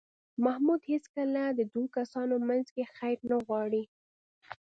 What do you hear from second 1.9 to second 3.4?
کسانو منځ کې خیر نه